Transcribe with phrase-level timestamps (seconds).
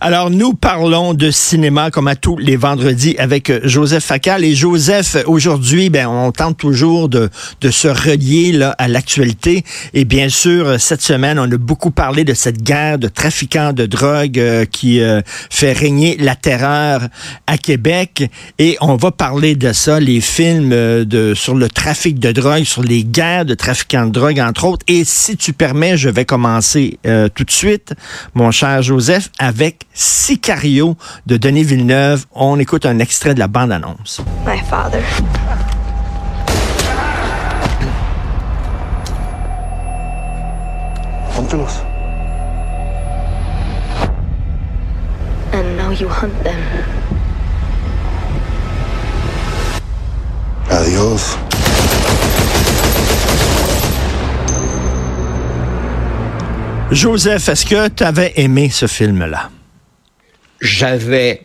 [0.00, 4.44] Alors, nous parlons de cinéma comme à tous les vendredis avec euh, Joseph Facal.
[4.44, 7.30] Et Joseph, aujourd'hui, ben, on tente toujours de,
[7.60, 9.64] de se relier là, à l'actualité.
[9.94, 13.72] Et bien sûr, euh, cette semaine, on a beaucoup parlé de cette guerre de trafiquants
[13.72, 15.00] de drogue euh, qui
[15.50, 17.02] fait régner la terreur
[17.46, 18.30] à Québec.
[18.58, 22.82] Et on va parler de ça, les films de, sur le trafic de drogue, sur
[22.82, 24.84] les guerres de trafiquants de drogue, entre autres.
[24.88, 26.98] Et si tu permets, je vais commencer
[27.34, 27.94] tout de suite,
[28.34, 29.59] mon cher Joseph, avec
[29.92, 30.96] Sicario
[31.26, 32.26] de Denis Villeneuve.
[32.32, 34.22] On écoute un extrait de la bande-annonce.
[34.46, 35.02] My father.
[41.36, 41.52] Hunt
[45.52, 46.60] And now you hunt them.
[50.70, 51.49] Adios.
[56.92, 59.50] Joseph, est-ce que tu avais aimé ce film-là?
[60.60, 61.42] J'avais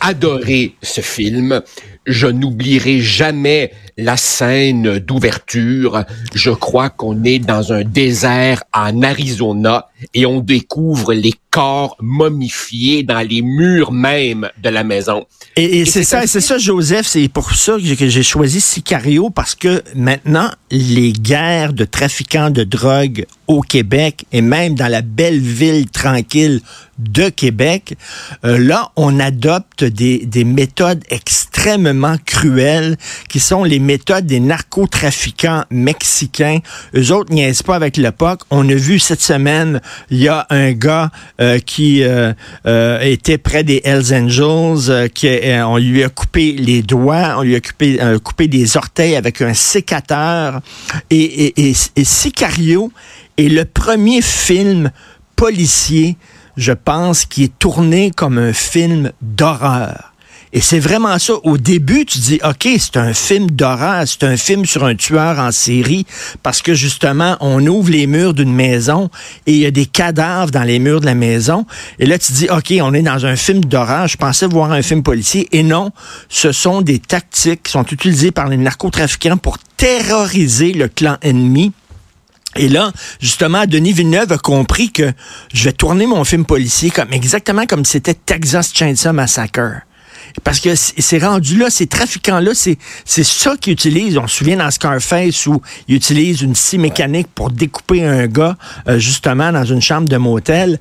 [0.00, 1.62] adoré ce film.
[2.08, 6.04] Je n'oublierai jamais la scène d'ouverture.
[6.32, 13.02] Je crois qu'on est dans un désert en Arizona et on découvre les corps momifiés
[13.02, 15.26] dans les murs même de la maison.
[15.56, 17.06] Et, c'est ça, c'est ça, Joseph.
[17.06, 22.62] C'est pour ça que j'ai choisi Sicario parce que maintenant, les guerres de trafiquants de
[22.62, 26.60] drogue au Québec et même dans la belle ville tranquille
[26.98, 27.96] de Québec,
[28.44, 32.96] euh, là, on adopte des, des méthodes extrêmement cruelles
[33.28, 36.58] qui sont les méthodes des narcotrafiquants mexicains.
[36.94, 38.42] Eux autres niaisent pas avec l'époque.
[38.50, 41.10] On a vu cette semaine, il y a un gars
[41.40, 42.32] euh, qui euh,
[43.00, 45.28] était près des Hells Angels, qui
[45.64, 49.54] on lui a coupé les doigts, on lui a coupé, coupé des orteils avec un
[49.54, 50.60] sécateur.
[51.10, 52.92] Et Sicario
[53.36, 54.90] est le premier film
[55.36, 56.16] policier,
[56.56, 60.12] je pense, qui est tourné comme un film d'horreur.
[60.52, 61.34] Et c'est vraiment ça.
[61.44, 65.38] Au début, tu dis, OK, c'est un film d'horreur, c'est un film sur un tueur
[65.38, 66.06] en série,
[66.42, 69.10] parce que justement, on ouvre les murs d'une maison
[69.46, 71.66] et il y a des cadavres dans les murs de la maison.
[71.98, 74.08] Et là, tu dis, OK, on est dans un film d'horreur.
[74.08, 75.48] Je pensais voir un film policier.
[75.52, 75.90] Et non,
[76.28, 81.72] ce sont des tactiques qui sont utilisées par les narcotrafiquants pour terroriser le clan ennemi
[82.56, 85.12] et là, justement, Denis Villeneuve a compris que
[85.52, 89.82] je vais tourner mon film policier comme exactement comme c'était Texas Chainsaw Massacre.
[90.44, 92.78] Parce que c'est rendu là, ces trafiquants-là, c'est
[93.24, 94.18] ça qu'ils utilisent.
[94.18, 98.56] On se souvient dans Scarface où ils utilisent une scie mécanique pour découper un gars,
[98.88, 100.78] euh, justement, dans une chambre de motel.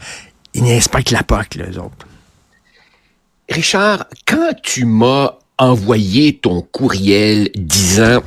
[0.53, 2.07] Ils que la POC, les autres.
[3.49, 8.21] Richard, quand tu m'as envoyé ton courriel disant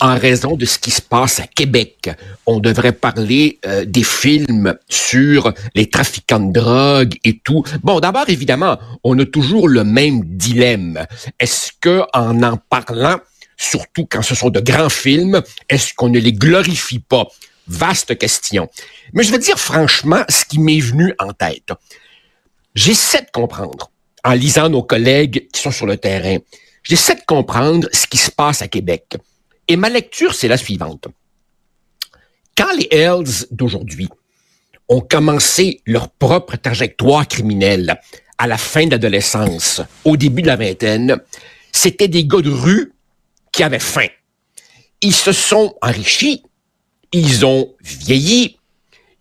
[0.00, 2.10] en raison de ce qui se passe à Québec.
[2.46, 7.62] On devrait parler euh, des films sur les trafiquants de drogue et tout.
[7.82, 11.06] Bon, d'abord, évidemment, on a toujours le même dilemme.
[11.40, 13.18] Est-ce que en en parlant,
[13.56, 17.26] surtout quand ce sont de grands films, est-ce qu'on ne les glorifie pas?
[17.66, 18.68] Vaste question.
[19.14, 21.72] Mais je veux dire franchement ce qui m'est venu en tête.
[22.74, 23.90] J'essaie de comprendre,
[24.24, 26.38] en lisant nos collègues qui sont sur le terrain,
[26.84, 29.16] j'essaie de comprendre ce qui se passe à Québec.
[29.66, 31.08] Et ma lecture, c'est la suivante.
[32.56, 34.08] Quand les Hells d'aujourd'hui
[34.88, 37.98] ont commencé leur propre trajectoire criminelle
[38.38, 41.16] à la fin de l'adolescence, au début de la vingtaine,
[41.72, 42.92] c'était des gars de rue
[43.50, 44.06] qui avaient faim.
[45.00, 46.42] Ils se sont enrichis,
[47.12, 48.58] ils ont vieilli,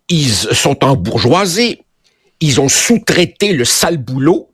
[0.10, 1.84] ils sont embourgeoisés,
[2.40, 4.52] ils ont sous-traité le sale boulot,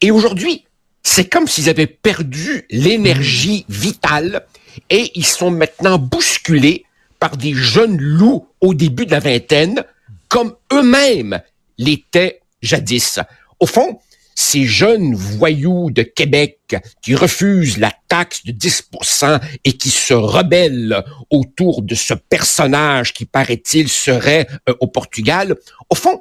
[0.00, 0.64] et aujourd'hui,
[1.08, 4.46] c'est comme s'ils avaient perdu l'énergie vitale
[4.90, 6.84] et ils sont maintenant bousculés
[7.18, 9.84] par des jeunes loups au début de la vingtaine,
[10.28, 11.40] comme eux-mêmes
[11.78, 13.20] l'étaient jadis.
[13.58, 13.98] Au fond,
[14.34, 21.02] ces jeunes voyous de Québec qui refusent la taxe de 10% et qui se rebellent
[21.30, 25.56] autour de ce personnage qui, paraît-il, serait euh, au Portugal,
[25.88, 26.20] au fond,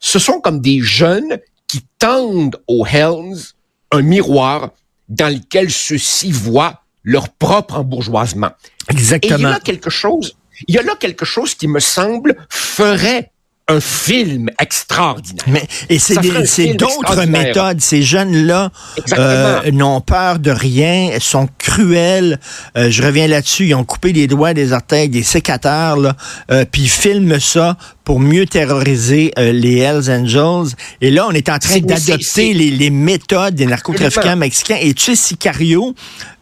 [0.00, 3.55] ce sont comme des jeunes qui tendent aux Helms
[3.96, 4.70] un miroir
[5.08, 8.50] dans lequel ceux-ci voient leur propre embourgeoisement.
[8.88, 9.36] Exactement.
[9.36, 11.80] Et il y a là quelque chose, il y a là quelque chose qui me
[11.80, 13.32] semble ferait
[13.68, 15.44] un film extraordinaire.
[15.48, 17.80] Mais, et c'est d'autres méthodes.
[17.80, 18.70] Ces jeunes-là
[19.18, 22.38] euh, n'ont peur de rien, sont cruels.
[22.76, 23.66] Euh, je reviens là-dessus.
[23.66, 26.16] Ils ont coupé les doigts, des orteils, des sécateurs, là,
[26.52, 30.76] euh, puis ils filment ça pour mieux terroriser euh, les Hells Angels.
[31.00, 34.78] Et là, on est en train d'adopter les, les, méthodes des narcotrafiquants mexicains.
[34.80, 35.92] Et tu sais, Sicario,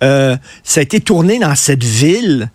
[0.03, 0.37] ça
[0.77, 2.50] a été tourné dans cette ville.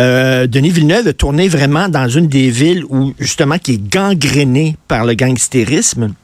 [0.00, 4.76] Euh, Denis Villeneuve a tourné vraiment dans une des villes où, justement, qui est gangrénée
[4.88, 6.14] par le gangstérisme.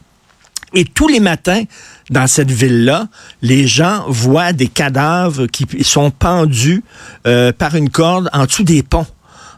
[0.74, 1.62] Et tous les matins,
[2.10, 3.08] dans cette ville-là,
[3.42, 6.82] les gens voient des cadavres qui sont pendus
[7.26, 9.06] euh, par une corde en dessous des ponts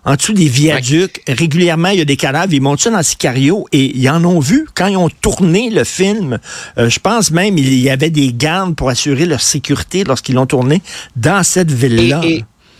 [0.04, 1.22] en dessous des viaducs.
[1.28, 2.52] Régulièrement, il y a des cadavres.
[2.52, 5.84] Ils montent ça dans Sicario et ils en ont vu quand ils ont tourné le
[5.84, 6.38] film.
[6.78, 10.46] Euh, je pense même il y avait des gardes pour assurer leur sécurité lorsqu'ils l'ont
[10.46, 10.82] tourné
[11.16, 12.20] dans cette ville-là.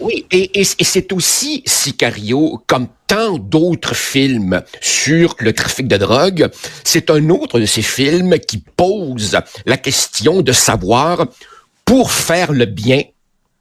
[0.02, 6.50] Oui, et, c'est aussi Sicario, comme tant d'autres films sur le trafic de drogue,
[6.82, 11.26] c'est un autre de ces films qui pose la question de savoir,
[11.84, 13.02] pour faire le bien,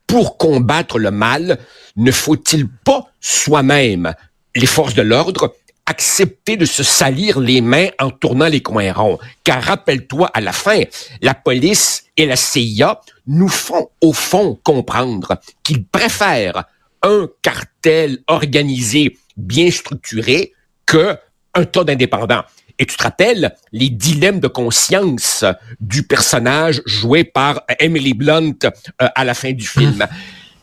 [0.07, 1.59] pour combattre le mal,
[1.95, 4.15] ne faut-il pas soi-même,
[4.55, 5.53] les forces de l'ordre,
[5.85, 9.19] accepter de se salir les mains en tournant les coins ronds.
[9.43, 10.81] Car rappelle-toi, à la fin,
[11.21, 16.65] la police et la CIA nous font au fond comprendre qu'ils préfèrent
[17.03, 20.53] un cartel organisé bien structuré
[20.85, 21.17] que
[21.53, 22.43] un tas d'indépendants.
[22.79, 25.45] Et tu te rappelles les dilemmes de conscience
[25.79, 30.07] du personnage joué par Emily Blunt euh, à la fin du film.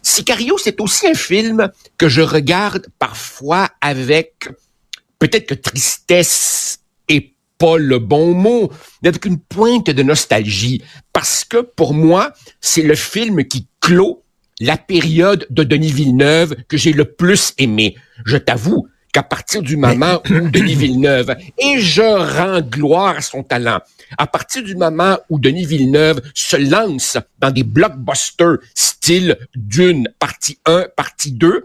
[0.02, 4.48] Sicario, c'est aussi un film que je regarde parfois avec
[5.18, 8.70] peut-être que tristesse est pas le bon mot,
[9.02, 10.82] mais avec une pointe de nostalgie.
[11.12, 14.22] Parce que pour moi, c'est le film qui clôt
[14.60, 17.96] la période de Denis Villeneuve que j'ai le plus aimé.
[18.24, 23.42] Je t'avoue qu'à partir du moment où Denis Villeneuve, et je rends gloire à son
[23.42, 23.80] talent,
[24.16, 30.58] à partir du moment où Denis Villeneuve se lance dans des blockbusters style d'une partie
[30.66, 31.64] 1, partie 2,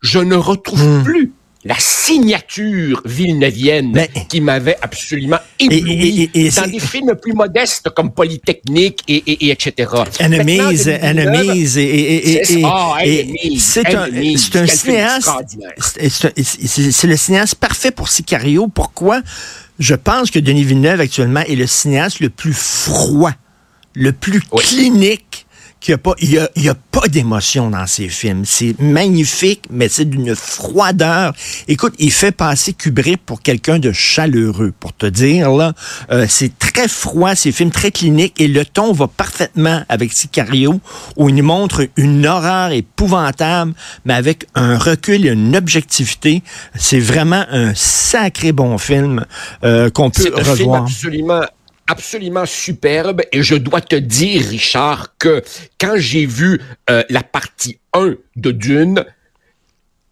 [0.00, 1.02] je ne retrouve hmm.
[1.04, 1.32] plus
[1.64, 9.02] la signature villeneuvienne qui m'avait absolument ébloui et, dans des films plus modestes comme Polytechnique
[9.08, 9.90] et, et, etc.
[10.20, 12.42] Enemies, Enemies et,
[13.58, 15.30] c'est un, c'est un cinéaste,
[15.88, 18.68] c'est le cinéaste parfait pour Sicario.
[18.68, 19.22] Pourquoi?
[19.78, 23.32] Je pense que Denis Villeneuve actuellement est le cinéaste le plus froid,
[23.94, 25.23] le plus clinique
[25.86, 28.44] il n'y a, y a, pas d'émotion dans ces films.
[28.44, 31.34] C'est magnifique, mais c'est d'une froideur.
[31.68, 35.72] Écoute, il fait passer Kubrick pour quelqu'un de chaleureux, pour te dire, là.
[36.10, 40.80] Euh, c'est très froid, ces films très cliniques, et le ton va parfaitement avec Sicario,
[41.16, 46.42] où il montre une horreur épouvantable, mais avec un recul et une objectivité.
[46.74, 49.24] C'est vraiment un sacré bon film
[49.64, 50.84] euh, qu'on peut revoir.
[50.84, 51.44] absolument
[51.86, 55.42] absolument superbe et je dois te dire, Richard, que
[55.78, 56.60] quand j'ai vu
[56.90, 59.04] euh, la partie 1 de Dune,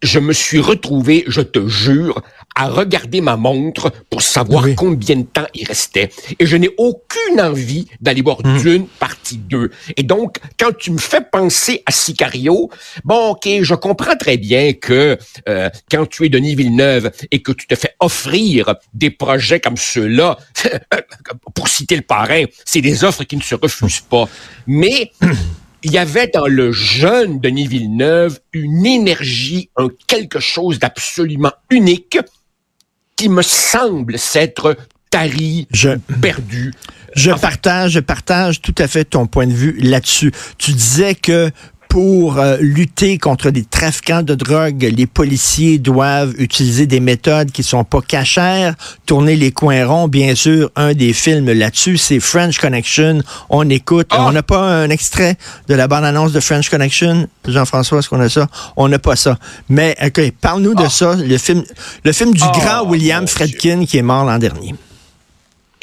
[0.03, 2.21] je me suis retrouvé, je te jure,
[2.55, 6.09] à regarder ma montre pour savoir combien de temps il restait.
[6.39, 8.59] Et je n'ai aucune envie d'aller voir hmm.
[8.59, 9.71] Dune partie 2.
[9.97, 12.69] Et donc, quand tu me fais penser à Sicario,
[13.03, 15.17] bon, ok, je comprends très bien que
[15.49, 19.77] euh, quand tu es Denis Villeneuve et que tu te fais offrir des projets comme
[19.77, 20.37] ceux-là,
[21.55, 24.27] pour citer le parrain, c'est des offres qui ne se refusent pas.
[24.67, 25.11] Mais
[25.83, 32.17] il y avait dans le jeune Denis Villeneuve une énergie, un quelque chose d'absolument unique
[33.15, 34.77] qui me semble s'être
[35.09, 35.89] tari, je,
[36.21, 36.73] perdu.
[37.15, 40.31] Je partage, je partage tout à fait ton point de vue là-dessus.
[40.57, 41.51] Tu disais que
[41.93, 47.61] pour euh, lutter contre des trafiquants de drogue, les policiers doivent utiliser des méthodes qui
[47.61, 48.73] sont pas cachères,
[49.05, 50.07] tourner les coins ronds.
[50.07, 53.21] Bien sûr, un des films là-dessus, c'est French Connection.
[53.51, 54.07] On écoute.
[54.09, 54.25] Ah!
[54.25, 57.27] On n'a pas un extrait de la bande-annonce de French Connection?
[57.47, 58.47] Jean-François, est-ce qu'on a ça?
[58.75, 59.37] On n'a pas ça.
[59.69, 60.89] Mais, OK, parle-nous de ah!
[60.89, 61.15] ça.
[61.15, 61.61] Le film,
[62.03, 64.73] le film du ah, grand William Fredkin qui est mort l'an dernier.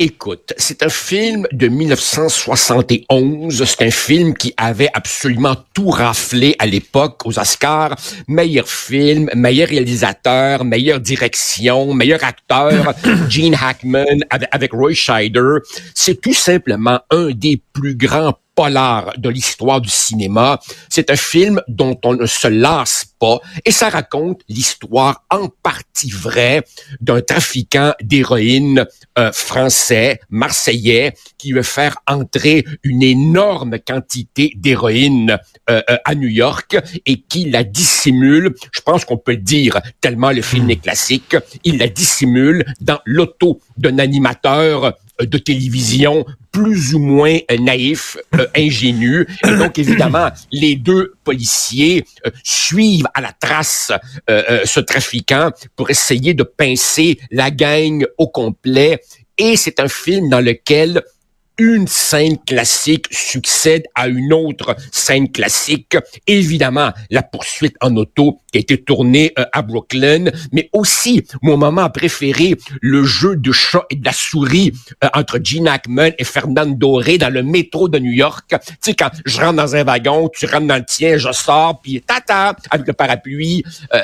[0.03, 3.65] Écoute, c'est un film de 1971.
[3.67, 7.97] C'est un film qui avait absolument tout raflé à l'époque aux Oscars.
[8.27, 12.95] Meilleur film, meilleur réalisateur, meilleure direction, meilleur acteur,
[13.29, 15.57] Gene Hackman avec, Roy Scheider.
[15.95, 20.61] C'est tout simplement un des plus grands polar de l'histoire du cinéma.
[20.91, 26.11] C'est un film dont on ne se lasse pas et ça raconte l'histoire en partie
[26.11, 26.63] vraie
[27.01, 28.85] d'un trafiquant d'héroïne
[29.19, 35.39] euh, français, marseillais, qui veut faire entrer une énorme quantité d'héroïne
[35.71, 36.77] euh, euh, à New York
[37.07, 40.71] et qui la dissimule, je pense qu'on peut le dire tellement le film hmm.
[40.71, 47.59] est classique, il la dissimule dans l'auto d'un animateur de télévision plus ou moins euh,
[47.59, 49.27] naïf, euh, ingénu.
[49.47, 53.93] Et donc, évidemment, les deux policiers euh, suivent à la trace
[54.29, 59.01] ce trafiquant pour essayer de pincer la gang au complet.
[59.39, 61.03] Et c'est un film dans lequel
[61.59, 65.97] une scène classique succède à une autre scène classique.
[66.27, 71.57] Évidemment, la poursuite en auto qui a été tournée euh, à Brooklyn, mais aussi mon
[71.57, 74.73] moment préféré, le jeu de chat et de la souris
[75.05, 78.45] euh, entre Gene Hackman et Fernando Doré dans le métro de New York.
[78.49, 81.81] Tu sais, quand je rentre dans un wagon, tu rentres dans le tien, je sors,
[81.81, 83.63] puis tata, avec le parapluie.
[83.95, 84.01] Euh,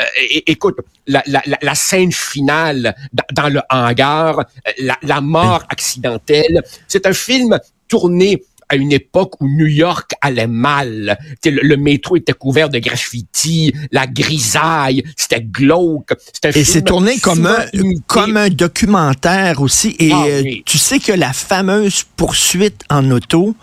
[0.47, 0.77] écoute,
[1.07, 2.95] la, la, la, scène finale
[3.33, 4.45] dans, le hangar,
[4.79, 10.47] la, la mort accidentelle, c'est un film tourné à une époque où New York allait
[10.47, 11.19] mal.
[11.45, 16.13] Le, métro était couvert de graffiti, la grisaille, c'était glauque.
[16.43, 17.65] Et c'est tourné comme un,
[18.07, 19.95] comme un documentaire aussi.
[19.99, 23.55] Et ah euh, tu sais que la fameuse poursuite en auto,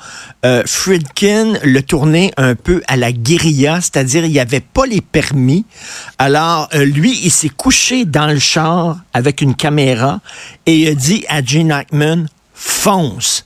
[0.46, 5.02] euh, Friedkin le tournait un peu à la guérilla, c'est-à-dire il n'y avait pas les
[5.02, 5.66] permis.
[6.18, 10.22] Alors, euh, lui, il s'est couché dans le char avec une caméra
[10.66, 13.46] et il a dit à Gene Hackman, fonce.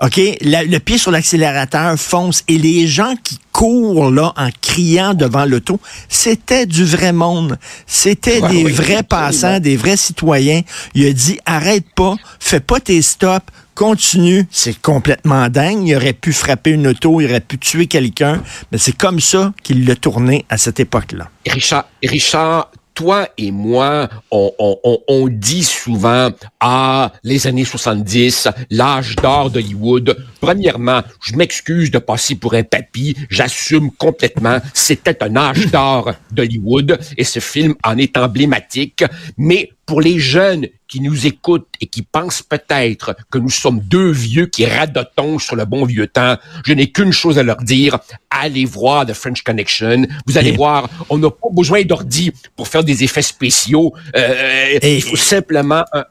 [0.00, 0.20] OK?
[0.40, 5.80] le pied sur l'accélérateur fonce et les gens qui courent là en criant devant l'auto,
[6.08, 7.58] c'était du vrai monde.
[7.86, 10.62] C'était des vrais passants, des vrais citoyens.
[10.94, 14.46] Il a dit arrête pas, fais pas tes stops, continue.
[14.50, 15.86] C'est complètement dingue.
[15.86, 19.52] Il aurait pu frapper une auto, il aurait pu tuer quelqu'un, mais c'est comme ça
[19.62, 21.28] qu'il l'a tourné à cette époque-là.
[21.46, 29.14] Richard, Richard, toi et moi, on, on, on, dit souvent, ah, les années 70, l'âge
[29.14, 30.16] d'or d'Hollywood.
[30.40, 36.98] Premièrement, je m'excuse de passer pour un papy, j'assume complètement, c'était un âge d'or d'Hollywood
[37.16, 39.04] et ce film en est emblématique,
[39.36, 44.10] mais pour les jeunes qui nous écoutent et qui pensent peut-être que nous sommes deux
[44.10, 47.98] vieux qui radotons sur le bon vieux temps, je n'ai qu'une chose à leur dire.
[48.28, 50.06] Allez voir The French Connection.
[50.26, 53.94] Vous allez voir, on n'a pas besoin d'ordi pour faire des effets spéciaux.
[54.14, 56.04] Euh, il faut simplement un,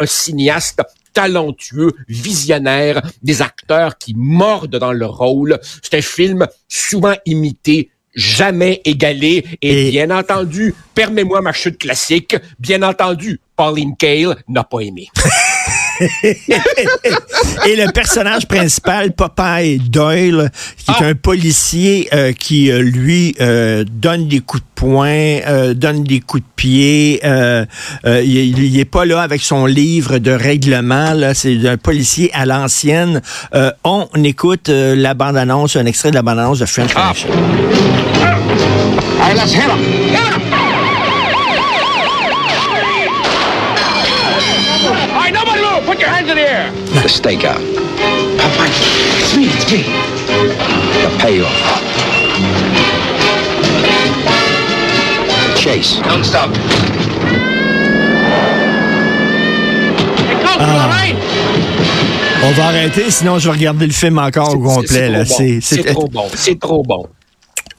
[0.00, 0.82] un cinéaste
[1.12, 5.60] talentueux, visionnaire, des acteurs qui mordent dans leur rôle.
[5.82, 9.44] C'est un film souvent imité, jamais égalé.
[9.62, 15.08] Et, bien entendu, permets-moi ma chute classique, bien entendu, Pauline Kael n'a pas aimé.
[16.22, 21.06] et le personnage principal, Popeye Doyle, qui est ah.
[21.06, 25.40] un policier euh, qui, euh, lui, euh, donne des coups de poing,
[25.74, 27.20] donne des coups de pied.
[28.04, 31.12] il n'est pas là avec son livre de règlement.
[31.34, 33.20] C'est un policier à l'ancienne.
[33.84, 37.12] on écoute la bande-annonce, un extrait de la bande-annonce de French ah.
[37.12, 37.30] Connection.
[47.10, 47.60] Stakeout.
[48.38, 48.70] Popeye,
[49.18, 49.82] it's me, it's me.
[51.02, 51.58] The payoff.
[55.46, 56.00] The chase.
[56.02, 56.50] Don't stop.
[60.62, 60.90] Ah.
[62.44, 65.24] On va arrêter, sinon je vais regarder le film encore au complet.
[65.26, 66.28] C'est trop, bon.
[66.34, 67.06] C'est trop bon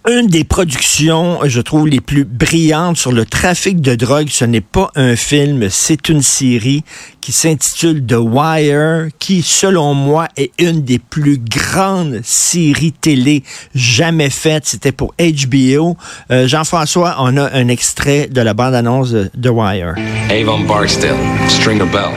[0.10, 4.29] une des productions, je trouve, les plus brillantes sur le trafic de drogue.
[4.29, 6.84] Ce n'est pas un film, c'est une série
[7.22, 13.43] qui s'intitule The Wire, qui, selon moi, est une des plus grandes séries télé
[13.75, 14.65] jamais faites.
[14.65, 15.98] C'était pour HBO.
[16.31, 19.96] Euh, Jean-François, on a un extrait de la bande-annonce de The Wire.
[20.29, 21.17] Avon Barksdale,
[21.48, 22.12] Stringer Bell.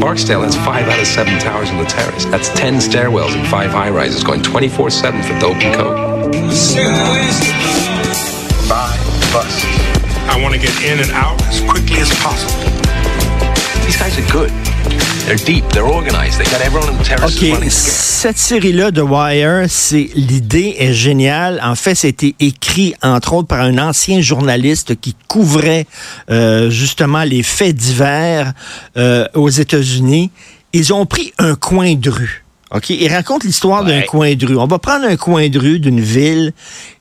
[0.00, 2.26] Barksdale has five out of seven towers in the terrace.
[2.26, 6.05] That's ten stairwells and five high rises going 24-7 for dope and coke.
[10.28, 12.52] I want to get in and out as quickly as possible.
[13.84, 14.50] These guys are good.
[15.26, 16.38] They're deep, they're organized.
[16.38, 21.60] They got everyone in the terrace OK, cette série-là de Wire, c'est l'idée est géniale.
[21.62, 25.86] En fait, c'était écrit entre autres par un ancien journaliste qui couvrait
[26.30, 28.52] euh, justement les faits divers
[28.96, 30.30] euh, aux États-Unis.
[30.72, 32.90] Ils ont pris un coin de rue OK?
[32.90, 34.56] Il raconte l'histoire d'un coin de rue.
[34.56, 36.52] On va prendre un coin de rue d'une ville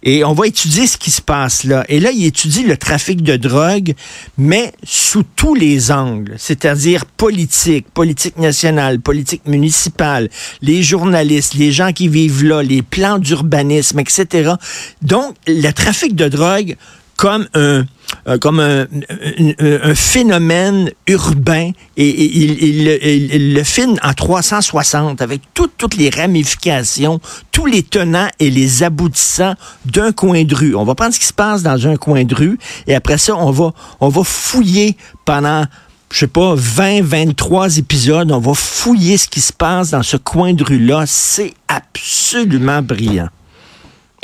[0.04, 1.84] et on va étudier ce qui se passe là.
[1.90, 3.96] Et là, il étudie le trafic de drogue,
[4.38, 10.30] mais sous tous les angles, c'est-à-dire politique, politique nationale, politique municipale,
[10.62, 14.54] les journalistes, les gens qui vivent là, les plans d'urbanisme, etc.
[15.02, 16.76] Donc, le trafic de drogue
[17.18, 17.86] comme un
[18.28, 18.88] euh, comme un,
[19.96, 26.10] phénomène urbain et, il, le- il- il le filme en 360 avec toutes toutes les
[26.10, 27.20] ramifications,
[27.52, 29.56] tous les tenants et les aboutissants
[29.86, 30.76] d'un coin de rue.
[30.76, 33.36] On va prendre ce qui se passe dans un coin de rue et après ça,
[33.36, 35.66] on va, on va fouiller pendant
[36.12, 40.16] je sais pas, 20, 23 épisodes, on va fouiller ce qui se passe dans ce
[40.16, 41.04] coin de rue-là.
[41.08, 43.28] C'est absolument brillant.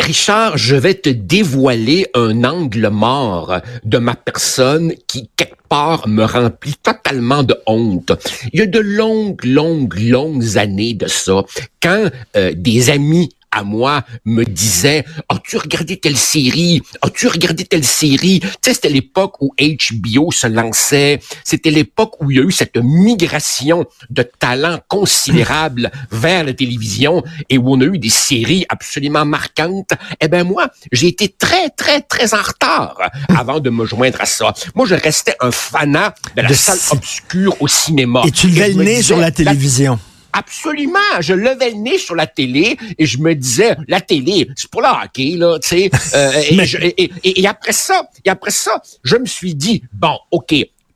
[0.01, 6.24] Richard, je vais te dévoiler un angle mort de ma personne qui, quelque part, me
[6.24, 8.12] remplit totalement de honte.
[8.51, 11.43] Il y a de longues, longues, longues années de ça,
[11.81, 16.81] quand euh, des amis à moi me disaient As-tu regardé telle série?
[17.01, 21.20] As-tu regardé telle série Tu sais, c'était l'époque où HBO se lançait.
[21.43, 27.24] C'était l'époque où il y a eu cette migration de talents considérables vers la télévision
[27.50, 29.91] et où on a eu des séries absolument marquantes.
[30.20, 32.98] Eh ben moi, j'ai été très, très, très en retard
[33.29, 34.53] avant de me joindre à ça.
[34.75, 38.24] Moi, je restais un fanat de la De salle obscure au cinéma.
[38.25, 40.00] Et tu levais le nez sur la télévision.
[40.34, 41.00] Absolument.
[41.20, 44.82] Je levais le nez sur la télé et je me disais, la télé, c'est pour
[44.82, 45.90] le hockey, là, tu sais.
[46.16, 49.56] Euh, et, Mais- je- et, et- et après ça, et après ça, je me suis
[49.56, 50.54] dit, bon, OK,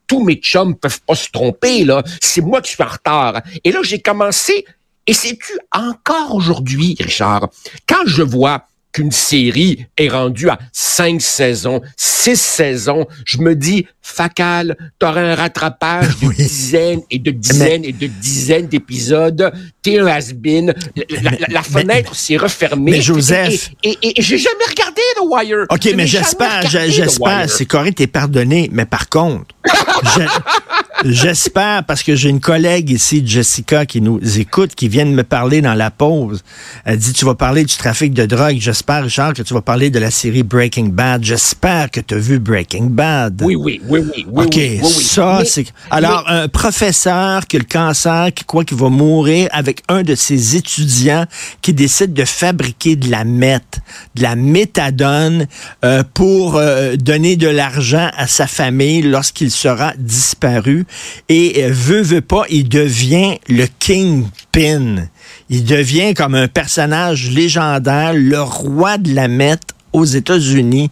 [0.08, 2.04] tous mes chums peuvent pas se tromper, là.
[2.22, 3.42] C'est moi qui suis en retard.
[3.63, 4.65] Et là, j'ai commencé,
[5.08, 7.50] et sais-tu, encore aujourd'hui, Richard,
[7.88, 8.65] quand je vois
[8.96, 15.36] qu'une série est rendue à cinq saisons, six saisons, je me dis, Facal, t'auras un
[15.36, 16.36] rattrapage de Oui.
[16.36, 19.52] dizaines et de dizaines et de dizaines d'épisodes.
[19.82, 20.74] T'es un has-been.
[20.96, 22.92] La, la- la- la fenêtre s'est refermée.
[22.92, 25.66] mais Joseph- Et, et- et- et j'ai jamais regardé The Wire.
[25.70, 28.70] OK, Je mais j'espère, j'espère, c'est correct, t'es pardonné.
[28.72, 29.48] Mais par contre,
[30.16, 35.12] je- j'espère, parce que j'ai une collègue ici, Jessica, qui nous écoute, qui vient de
[35.12, 36.44] me parler dans la pause.
[36.86, 38.58] Elle dit, tu vas parler du trafic de drogue.
[38.60, 41.24] J'espère, Richard, que tu vas parler de la série Breaking Bad.
[41.24, 43.42] J'espère que tu as vu Breaking Bad.
[43.44, 44.25] Oui, oui, oui, oui.
[44.30, 45.65] oui, OK, oui, ça, c'est...
[45.89, 50.15] Alors, un professeur qui a le cancer, qui croit qu'il va mourir avec un de
[50.15, 51.25] ses étudiants
[51.62, 53.80] qui décide de fabriquer de la meth,
[54.15, 55.48] de la méthadone
[55.84, 60.86] euh, pour euh, donner de l'argent à sa famille lorsqu'il sera disparu.
[61.30, 65.08] Et euh, veut, veut pas, il devient le kingpin.
[65.50, 69.62] Il devient comme un personnage légendaire, le roi de la meth
[69.94, 70.90] aux États-Unis.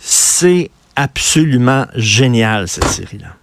[0.00, 3.36] C'est absolument génial, cette série-là.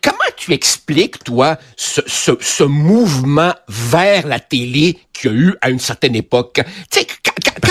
[0.00, 5.80] Comment tu expliques, toi, ce, mouvement vers la télé qu'il y a eu à une
[5.80, 6.60] certaine époque?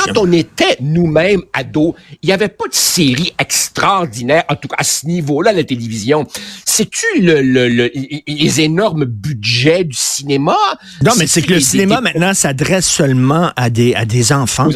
[0.05, 4.75] Quand, on était nous-mêmes ados, il n'y avait pas de série extraordinaire, en tout cas
[4.79, 6.25] à ce niveau-là, la télévision.
[6.65, 7.91] C'est-tu le, le, le-
[8.27, 10.55] les énormes budgets du cinéma?
[11.03, 14.69] Non, mais c'est que le cinéma des- maintenant s'adresse seulement à des, à des enfants.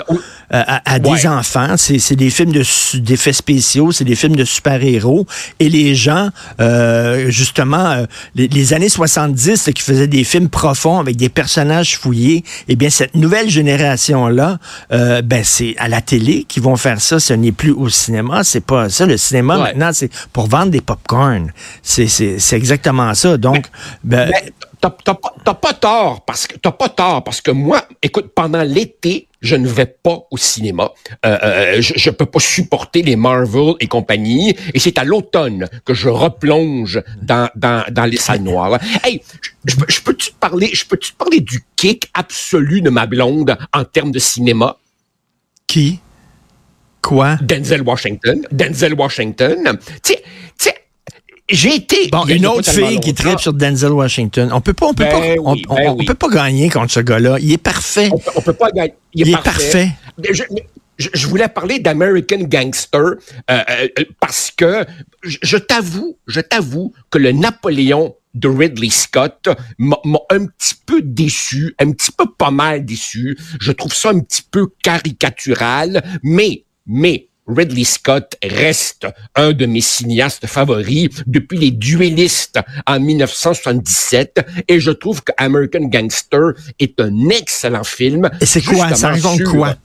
[0.54, 1.00] Euh, à, à Ouais.
[1.20, 1.76] des enfants.
[1.78, 2.64] C'est c'est des films de
[3.00, 5.26] d'effets spéciaux, c'est des films de super-héros.
[5.60, 6.30] Et les gens,
[6.60, 8.06] euh, justement, euh,
[8.36, 12.76] les, les années 70 là, qui faisaient des films profonds avec des personnages fouillés, eh
[12.76, 14.60] bien, cette nouvelle génération-là,
[14.92, 17.20] euh, ben, c'est à la télé qu'ils vont faire ça.
[17.20, 18.44] Ce n'est plus au cinéma.
[18.44, 19.06] C'est pas ça.
[19.06, 19.64] Le cinéma, Ouais.
[19.64, 21.52] maintenant, c'est pour vendre des pop-corn.
[21.82, 23.38] C'est c'est- c'est exactement ça.
[23.38, 23.66] Donc,
[24.04, 24.32] ben,
[24.82, 28.62] t'as pas, t'as pas tort parce que t'as pas tort parce que moi, écoute, pendant
[28.62, 30.92] l'été, je ne vais pas au cinéma.
[31.26, 34.56] Euh, euh, je, je peux pas supporter les Marvel et compagnie.
[34.74, 38.80] Et c'est à l'automne que je replonge dans dans, dans les salles noires.
[39.04, 42.82] Hey, je, je peux- je peux-tu te parler, je peux-tu te parler du kick absolu
[42.82, 44.78] de ma blonde en termes de cinéma?
[45.68, 46.00] qui?
[47.02, 47.36] Quoi?
[47.42, 48.48] Denzel Washington.
[48.52, 49.78] Denzel Washington.
[50.04, 50.14] Tu
[50.58, 50.76] sais,
[51.50, 52.08] j'ai été.
[52.12, 54.50] Bon, une autre fille qui tripe sur Denzel Washington.
[54.54, 56.06] On peut pas, on peut Ben pas, oui, on, ben on- on oui.
[56.06, 57.38] peut pas gagner contre ce gars-là.
[57.40, 58.10] Il est parfait.
[58.12, 58.94] On peut, on peut pas gagner.
[59.14, 59.90] Il est parfait.
[60.28, 60.44] Je,
[60.98, 63.16] je- je voulais parler d'American Gangster euh,
[63.50, 63.88] euh,
[64.20, 64.86] parce que
[65.24, 71.02] je, t'avoue, je t'avoue que le Napoléon de Ridley Scott m'a m'a un petit peu
[71.02, 73.38] déçu, un petit peu pas mal déçu.
[73.60, 79.82] Je trouve ça un petit peu caricatural, mais, mais, Ridley Scott reste un de mes
[79.82, 87.30] cinéastes favoris depuis les duellistes en 1977 et je trouve que American Gangster est un
[87.30, 88.30] excellent film.
[88.42, 88.94] Et c'est quoi?
[88.96, 89.76] Ça raconte sur- quoi?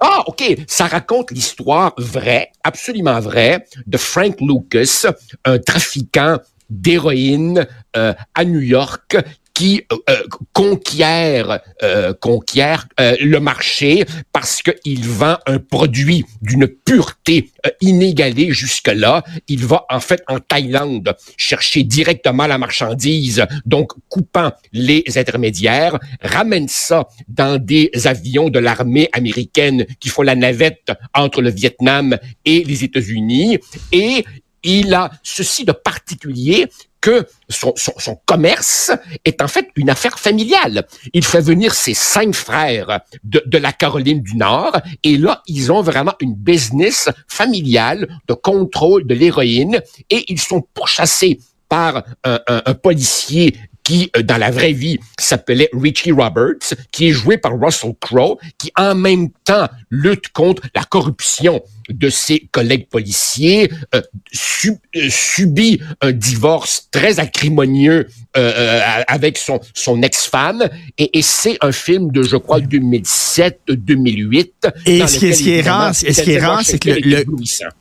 [0.00, 0.42] ah, OK.
[0.66, 5.06] Ça raconte l'histoire vraie, absolument vraie, de Frank Lucas,
[5.44, 9.16] un trafiquant d'héroïne euh, à New York
[9.54, 9.82] qui
[10.52, 11.60] conquiert
[12.20, 19.22] conquiert le marché parce qu'il vend un produit d'une pureté inégalée jusque-là.
[19.48, 26.68] Il va en fait en Thaïlande chercher directement la marchandise, donc coupant les intermédiaires, ramène
[26.68, 32.64] ça dans des avions de l'armée américaine qui font la navette entre le Vietnam et
[32.64, 33.58] les États-Unis
[33.92, 34.24] et
[34.64, 36.68] il a ceci de particulier
[37.02, 38.92] que son, son, commerce
[39.26, 40.86] est en fait une affaire familiale.
[41.12, 45.70] Il fait venir ses cinq frères de, de, la Caroline du Nord et là, ils
[45.72, 52.38] ont vraiment une business familiale de contrôle de l'héroïne et ils sont pourchassés par un,
[52.48, 57.36] un, un policier qui, euh, dans la vraie vie, s'appelait Richie Roberts, qui est joué
[57.36, 63.70] par Russell Crowe, qui en même temps lutte contre la corruption de ses collègues policiers,
[63.94, 64.00] euh,
[64.94, 70.68] euh, subit un divorce très acrimonieux euh, avec son, son ex-femme,
[70.98, 74.50] et, et c'est un film de, je crois, 2007-2008.
[74.86, 77.24] Et ce qui, est, ce qui est rare, ce qui est rare, c'est que le,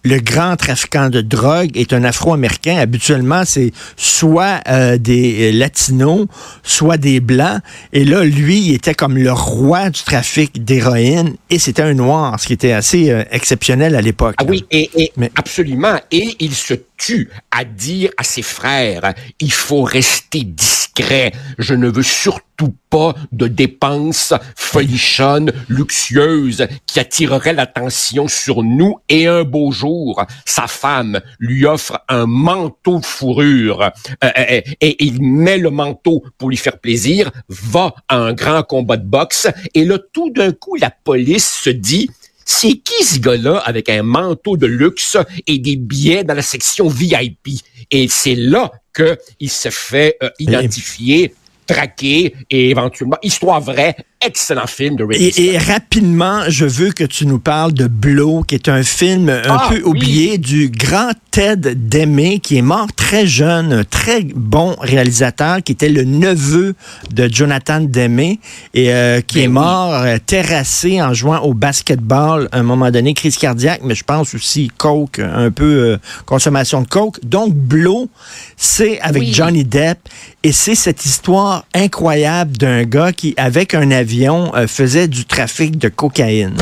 [0.03, 2.77] le, grand trafiquant de drogue est un Afro-Américain.
[2.77, 4.61] Habituellement, c'est soit
[4.97, 6.27] des Latinos,
[6.63, 7.61] soit des Blancs.
[7.93, 12.39] Et là, lui, il était comme le roi du trafic d'héroïne, et c'était un Noir,
[12.39, 14.35] ce qui était assez exceptionnel à l'époque.
[14.37, 15.97] Ah oui, et, et absolument.
[16.11, 21.31] Et il se tue à dire à ses frères, il faut rester discret.
[21.57, 28.99] Je ne veux surtout pas de dépenses folichonnes, luxueuses, qui attireraient l'attention sur nous.
[29.09, 33.89] Et un beau jour, sa femme lui offre un manteau de fourrure.
[34.23, 38.61] Euh, euh, et il met le manteau pour lui faire plaisir, va à un grand
[38.61, 39.47] combat de boxe.
[39.73, 42.11] Et là, tout d'un coup, la police se dit,
[42.51, 46.89] c'est qui ce gars-là avec un manteau de luxe et des billets dans la section
[46.89, 47.61] VIP?
[47.89, 51.33] Et c'est là qu'il se fait euh, identifier
[51.71, 57.03] traqué et éventuellement histoire vraie, excellent film de Ridley et, et, rapidement, je veux que
[57.03, 61.11] tu nous parles de Blow, qui est un film un ah, peu oublié du grand
[61.31, 66.75] Ted Demme, qui est mort très jeune, un très bon réalisateur, qui était le neveu
[67.11, 68.37] de Jonathan Demme et
[68.77, 73.13] euh, qui ben est mort euh, terrassé en jouant au basketball à un moment donné,
[73.13, 77.19] crise cardiaque, mais je pense aussi coke, un peu euh, consommation de coke.
[77.23, 78.09] Donc Blow,
[78.57, 79.99] c'est avec Johnny Depp
[80.43, 85.77] et c'est cette histoire incroyable d'un gars qui, avec un avion, euh, faisait du trafic
[85.77, 86.57] de cocaïne.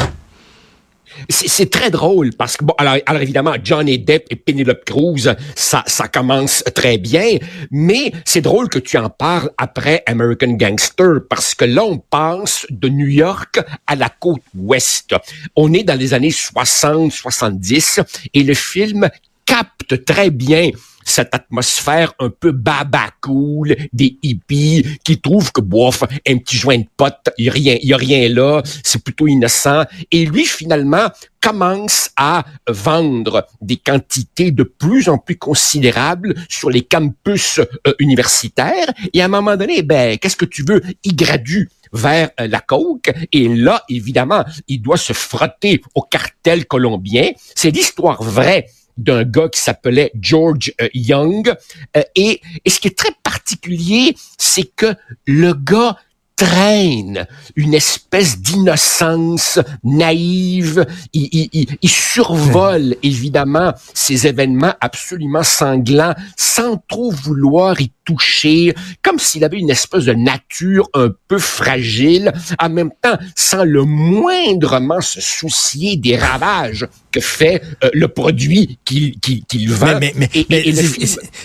[1.28, 6.08] C'est très drôle parce que bon, alors, évidemment, Johnny Depp et Penelope Cruz, ça, ça
[6.08, 7.38] commence très bien,
[7.72, 12.65] mais c'est drôle que tu en parles après American Gangster parce que là, on passe
[12.70, 15.13] de New York à la côte ouest.
[15.58, 18.00] On est dans les années 60, 70
[18.34, 19.10] et le film
[19.46, 20.72] capte très bien
[21.10, 26.78] cette atmosphère un peu baba cool des hippies qui trouvent que bof un petit joint
[26.78, 30.45] de pote, il y a rien, y a rien là, c'est plutôt innocent et lui
[30.45, 31.10] finalement
[31.41, 38.91] commence à vendre des quantités de plus en plus considérables sur les campus euh, universitaires
[39.13, 42.60] et à un moment donné ben qu'est-ce que tu veux, il gradue vers euh, la
[42.60, 43.12] coke.
[43.32, 47.32] Et là, évidemment, il doit se frotter au cartel colombien.
[47.56, 48.67] C'est l'histoire vraie
[49.00, 51.54] d'un gars qui s'appelait George euh, Young.
[51.98, 54.94] Euh, et, et ce qui est très particulier, c'est que
[55.26, 55.98] le gars
[56.39, 60.86] traîne une espèce d'innocence naïve.
[61.12, 69.19] Il, il, il, survole évidemment ces événements absolument sanglants sans trop vouloir y toucher, comme
[69.19, 75.02] s'il avait une espèce de nature un peu fragile, en même temps sans le moindrement
[75.02, 79.99] se soucier des ravages que fait euh, le produit qu'il qu'il vend.
[79.99, 80.63] Mais, mais, mais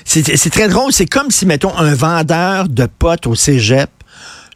[0.04, 3.90] c'est très drôle, c'est comme si, mettons, un vendeur de potes au cégep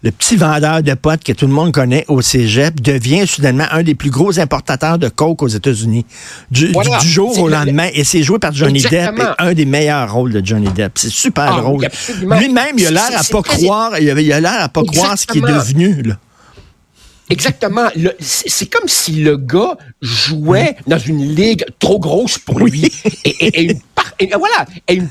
[0.02, 3.82] le petit vendeur de potes que tout le monde connaît au cégep devient soudainement un
[3.82, 6.06] des plus gros importateurs de coke aux États-Unis.
[6.50, 7.88] Du, jour au lendemain.
[7.92, 10.92] Et c'est joué par Johnny Depp, un des meilleurs rôles de Johnny Depp.
[10.96, 11.88] C'est super ah, drôle.
[12.38, 15.44] Lui-même, il a l'air à pas croire, il a l'air à pas croire ce qu'il
[15.44, 16.14] est devenu, là.
[17.30, 17.88] Exactement.
[18.20, 22.90] C'est comme si le gars jouait dans une ligue trop grosse pour lui.
[23.24, 23.80] Et, et, une
[24.18, 25.08] et, voilà, et une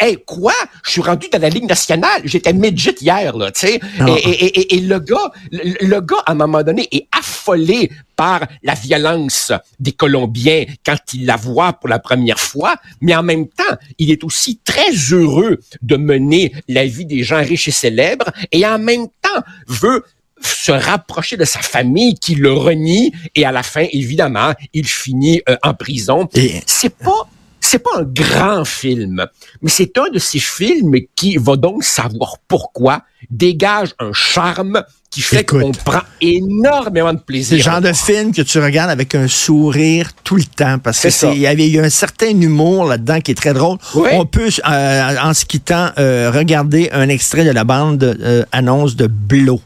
[0.00, 0.54] Hey, quoi?
[0.84, 2.22] Je suis rendu dans la Ligue nationale.
[2.24, 3.80] J'étais midget hier, là, tu sais.
[4.00, 4.06] Ah.
[4.08, 9.52] Et, et, le gars, le, gars, à un moment donné, est affolé par la violence
[9.78, 14.10] des Colombiens quand il la voit pour la première fois, mais en même temps, il
[14.10, 18.78] est aussi très heureux de mener la vie des gens riches et célèbres et en
[18.78, 20.04] même temps veut
[20.42, 25.40] se rapprocher de sa famille qui le renie et à la fin, évidemment, il finit
[25.48, 26.28] euh, en prison.
[26.34, 26.62] Et...
[26.66, 27.28] C'est pas
[27.64, 29.24] c'est pas un grand film,
[29.62, 35.20] mais c'est un de ces films qui va donc savoir pourquoi dégage un charme qui
[35.20, 37.56] fait qu'on prend énormément de C'est plaisir.
[37.58, 41.08] le genre de film que tu regardes avec un sourire tout le temps parce que
[41.10, 43.78] C'est c'est- il y avait un certain humour là-dedans qui est très drôle.
[43.94, 48.96] On peut euh, en se quittant euh, regarder un extrait de la bande euh, annonce
[48.96, 49.60] de Blow.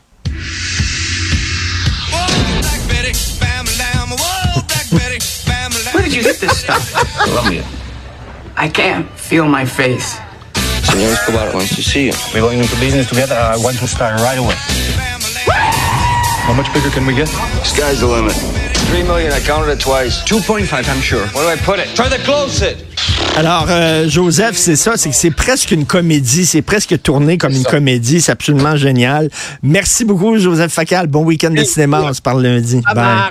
[5.93, 6.93] Where did you get this stuff?
[7.25, 7.65] Colombia.
[8.57, 10.19] I can't feel my face.
[10.85, 12.13] Senor Escobar wants to see you.
[12.33, 13.35] We're going into business together.
[13.35, 14.57] I want to start right away.
[16.47, 17.29] How much bigger can we get?
[17.65, 18.33] Sky's the limit.
[18.89, 20.23] Three million, I counted it twice.
[20.23, 21.27] 2.5, I'm sure.
[21.29, 21.89] Where do I put it?
[21.97, 22.86] Try to close it.
[23.37, 27.53] Alors, euh, Joseph, c'est ça, c'est que c'est presque une comédie, c'est presque tourné comme
[27.53, 29.29] une comédie, c'est absolument génial.
[29.63, 31.07] Merci beaucoup, Joseph Facal.
[31.07, 32.81] Bon week-end de cinéma, on se parle lundi.
[32.95, 33.31] Bye.